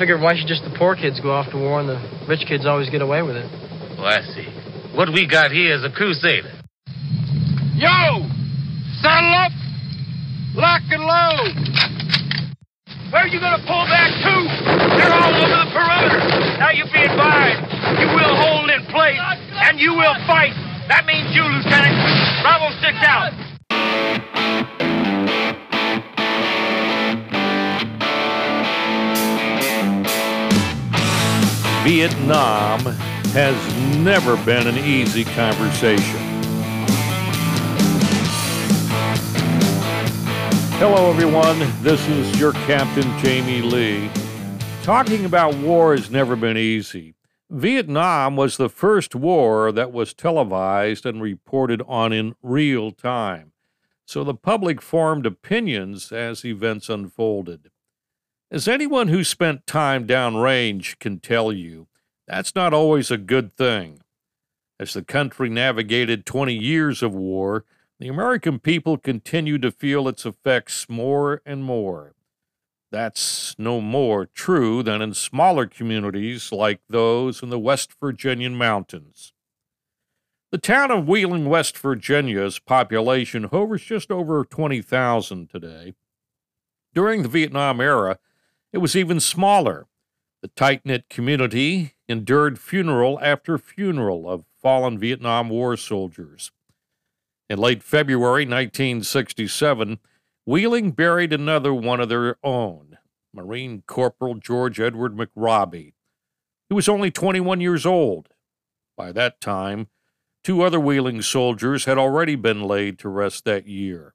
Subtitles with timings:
[0.00, 2.64] figured why should just the poor kids go off to war and the rich kids
[2.64, 3.44] always get away with it?
[4.00, 4.48] Well, I see.
[4.96, 6.48] What we got here is a crusader.
[7.76, 8.24] Yo!
[9.04, 9.52] Saddle up!
[10.56, 11.52] Lock and load!
[13.12, 14.34] Where are you gonna pull back to?
[14.96, 16.24] They're all over the perimeter.
[16.56, 17.60] Now you be advised.
[18.00, 19.20] You will hold in place
[19.68, 20.56] and you will fight.
[20.88, 21.92] That means you, Lieutenant.
[22.40, 24.79] Bravo six out.
[31.82, 32.80] Vietnam
[33.32, 36.20] has never been an easy conversation.
[40.76, 41.58] Hello, everyone.
[41.82, 44.10] This is your Captain Jamie Lee.
[44.82, 47.14] Talking about war has never been easy.
[47.48, 53.52] Vietnam was the first war that was televised and reported on in real time,
[54.04, 57.70] so the public formed opinions as events unfolded.
[58.52, 61.86] As anyone who spent time downrange can tell you,
[62.26, 64.00] that's not always a good thing.
[64.80, 67.64] As the country navigated 20 years of war,
[68.00, 72.14] the American people continued to feel its effects more and more.
[72.90, 79.32] That's no more true than in smaller communities like those in the West Virginian mountains.
[80.50, 85.94] The town of Wheeling, West Virginia's population hovers just over 20,000 today.
[86.92, 88.18] During the Vietnam era,
[88.72, 89.86] it was even smaller.
[90.42, 96.50] The tight knit community endured funeral after funeral of fallen Vietnam War soldiers.
[97.48, 99.98] In late February 1967,
[100.46, 102.98] Wheeling buried another one of their own,
[103.32, 105.92] Marine Corporal George Edward McRobbie.
[106.68, 108.28] He was only 21 years old.
[108.96, 109.88] By that time,
[110.42, 114.14] two other Wheeling soldiers had already been laid to rest that year.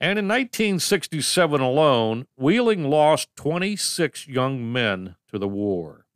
[0.00, 6.06] And in 1967 alone, Wheeling lost 26 young men to the war.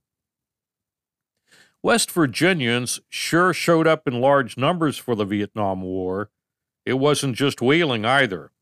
[1.82, 6.30] West Virginians sure showed up in large numbers for the Vietnam War.
[6.86, 8.52] It wasn't just Wheeling either.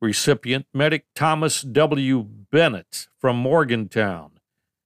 [0.00, 2.22] recipient, Medic Thomas W.
[2.22, 4.32] Bennett from Morgantown.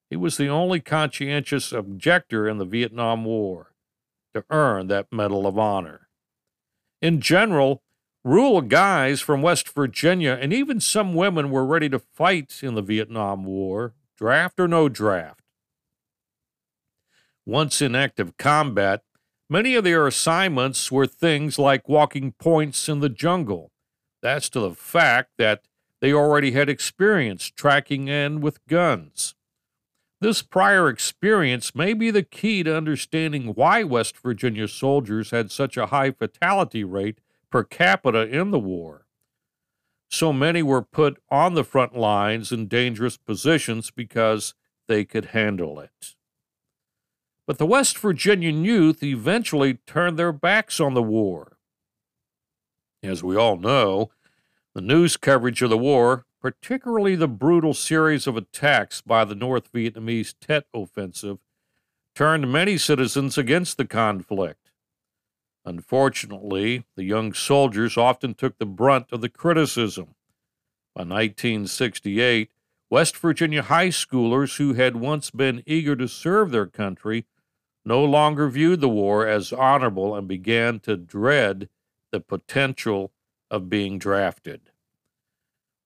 [0.08, 3.72] He was the only conscientious objector in the Vietnam War
[4.34, 6.08] to earn that Medal of Honor.
[7.00, 7.82] In general,
[8.24, 12.82] rural guys from West Virginia and even some women were ready to fight in the
[12.82, 15.40] Vietnam War, draft or no draft.
[17.46, 19.02] Once in active combat,
[19.48, 23.70] many of their assignments were things like walking points in the jungle.
[24.22, 25.62] That's to the fact that
[26.00, 29.34] they already had experience tracking in with guns.
[30.20, 35.76] This prior experience may be the key to understanding why West Virginia soldiers had such
[35.78, 37.20] a high fatality rate
[37.50, 39.06] per capita in the war.
[40.08, 44.54] So many were put on the front lines in dangerous positions because
[44.88, 46.16] they could handle it.
[47.46, 51.49] But the West Virginian youth eventually turned their backs on the war.
[53.02, 54.10] As we all know,
[54.74, 59.72] the news coverage of the war, particularly the brutal series of attacks by the North
[59.72, 61.38] Vietnamese Tet Offensive,
[62.14, 64.70] turned many citizens against the conflict.
[65.64, 70.14] Unfortunately, the young soldiers often took the brunt of the criticism.
[70.94, 72.50] By 1968,
[72.90, 77.24] West Virginia high schoolers who had once been eager to serve their country
[77.84, 81.68] no longer viewed the war as honorable and began to dread
[82.12, 83.12] the potential
[83.50, 84.70] of being drafted.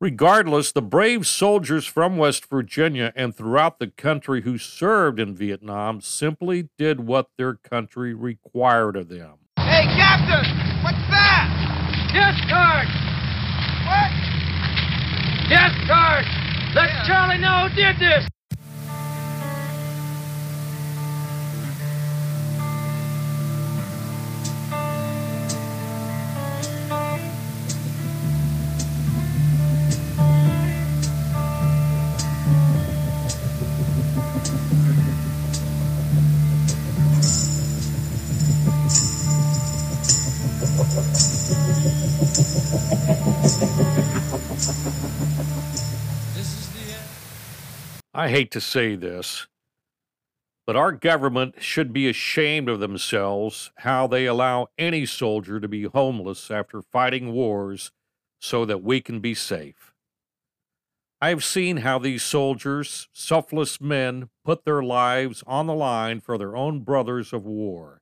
[0.01, 6.01] Regardless, the brave soldiers from West Virginia and throughout the country who served in Vietnam
[6.01, 9.39] simply did what their country required of them.
[9.57, 10.45] Hey, Captain!
[10.83, 11.49] What's that?
[12.13, 12.93] Discharge!
[13.89, 14.11] What?
[15.49, 16.27] Discharge!
[16.75, 18.29] Let Charlie know who did this!
[48.15, 49.47] I hate to say this,
[50.67, 55.83] but our government should be ashamed of themselves how they allow any soldier to be
[55.83, 57.91] homeless after fighting wars
[58.41, 59.93] so that we can be safe.
[61.21, 66.39] I have seen how these soldiers, selfless men, put their lives on the line for
[66.39, 68.01] their own brothers of war.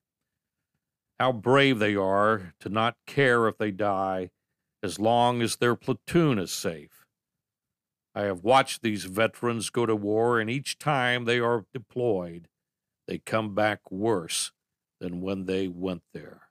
[1.23, 4.31] How brave they are to not care if they die
[4.83, 7.07] as long as their platoon is safe.
[8.13, 12.49] I have watched these veterans go to war, and each time they are deployed,
[13.07, 14.51] they come back worse
[14.99, 16.49] than when they went there.